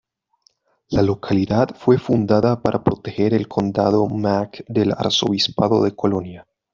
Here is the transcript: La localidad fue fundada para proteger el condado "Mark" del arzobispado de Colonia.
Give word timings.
La 0.89 1.03
localidad 1.03 1.75
fue 1.75 1.99
fundada 1.99 2.59
para 2.63 2.83
proteger 2.83 3.35
el 3.35 3.47
condado 3.47 4.09
"Mark" 4.09 4.65
del 4.67 4.93
arzobispado 4.93 5.83
de 5.83 5.95
Colonia. 5.95 6.47